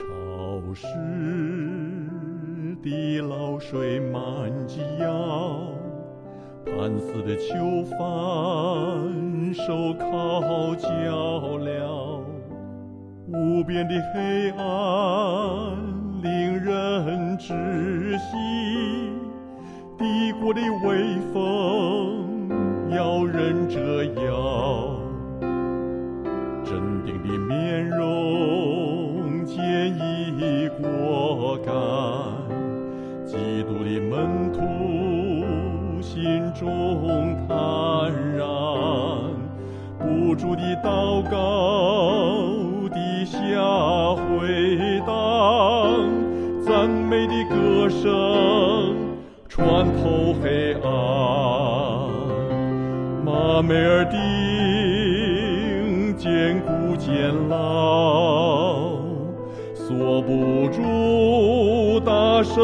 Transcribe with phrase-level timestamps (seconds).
[0.00, 0.06] 潮
[0.72, 0.86] 湿
[2.82, 5.74] 的老水满及腰，
[6.64, 7.98] 盼死的囚犯
[9.52, 10.88] 手铐脚
[11.58, 12.22] 镣，
[13.28, 15.76] 无边的黑暗
[16.22, 17.48] 令人窒
[18.16, 18.36] 息，
[19.98, 22.48] 帝国的威风
[22.90, 24.96] 要人折腰，
[26.64, 28.89] 镇定的面容
[29.50, 29.58] 坚
[30.38, 31.74] 毅果敢，
[33.26, 37.58] 基督的门徒心中坦
[38.36, 38.46] 然，
[39.98, 41.34] 不住的祷告，
[42.90, 43.40] 地下
[44.14, 45.10] 回荡，
[46.64, 48.94] 赞美的歌声
[49.48, 50.84] 穿透黑暗。
[53.24, 54.16] 马梅尔丁
[56.16, 58.89] 坚固坚牢，
[59.90, 62.54] 锁不住大声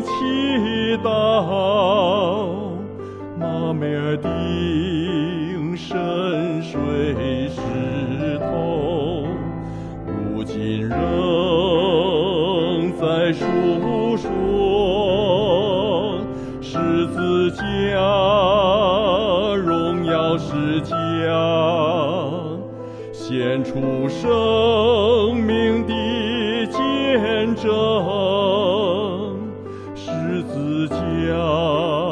[0.00, 1.10] 祈祷。
[3.38, 6.80] 马梅尔丁深水
[7.50, 7.60] 石
[8.38, 9.26] 头，
[10.06, 10.96] 如今仍
[12.98, 13.44] 在述
[14.16, 14.26] 说
[16.62, 17.60] 十字架
[19.54, 20.96] 荣耀世家，
[23.12, 25.92] 献出生命的
[27.16, 27.70] 见证，
[29.94, 32.03] 十字架。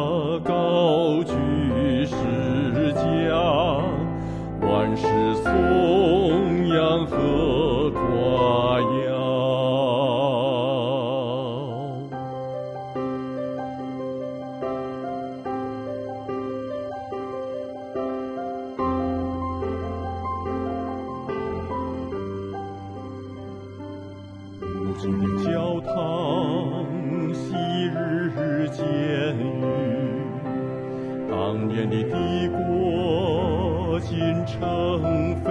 [31.72, 34.12] 年的帝国，今
[34.44, 35.50] 成废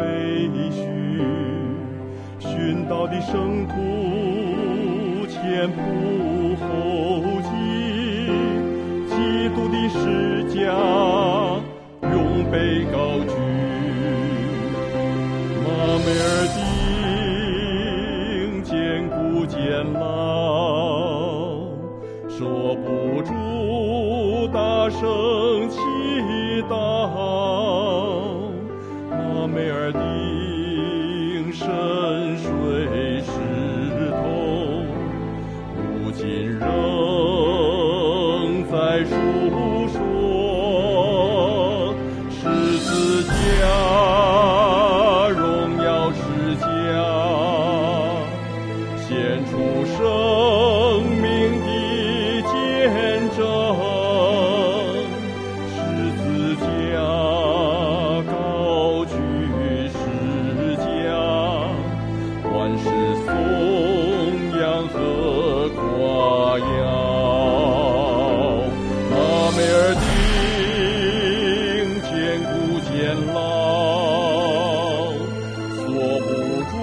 [0.70, 0.78] 墟。
[2.40, 6.62] 殉道的圣徒，前仆后
[7.42, 7.50] 继，
[9.08, 9.14] 基
[9.56, 10.62] 督的世家，
[12.04, 12.16] 永
[12.52, 12.96] 被高
[13.26, 13.34] 举。
[15.64, 15.68] 马
[15.98, 16.24] 梅尔
[18.46, 18.70] 丁坚
[19.10, 19.58] 固坚
[19.94, 20.00] 牢，
[22.30, 22.40] 说
[22.76, 22.86] 不
[23.24, 23.32] 住
[24.54, 25.00] 大声
[26.72, 26.80] 祈祷。
[29.10, 32.48] 马梅尔丁深水
[33.20, 33.30] 石
[34.10, 34.24] 头，
[35.76, 36.64] 如今仍
[38.72, 39.12] 在说
[72.92, 73.38] 年老
[75.78, 75.88] 锁
[76.28, 76.30] 不
[76.70, 76.74] 住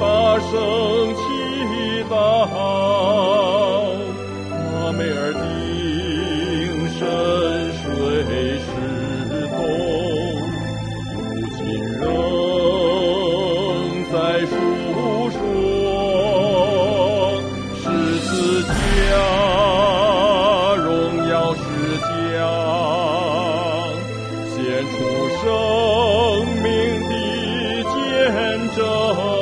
[0.00, 0.04] 大
[0.40, 0.50] 声
[1.14, 1.22] 祈
[2.10, 2.12] 祷
[4.74, 5.38] 阿梅尔丁
[6.90, 6.98] 深
[7.78, 7.86] 水
[8.58, 8.66] 石
[9.50, 9.56] 洞
[11.14, 11.16] 如
[11.56, 11.58] 今
[12.00, 12.02] 仍
[14.10, 14.16] 在
[14.46, 14.52] 诉
[15.30, 15.38] 说
[17.76, 17.84] 十
[18.18, 18.28] 字
[18.64, 18.68] 架
[20.74, 20.86] 荣
[21.28, 21.60] 耀是
[22.02, 22.77] 家
[24.68, 24.98] 献出
[25.40, 29.37] 生命的见证。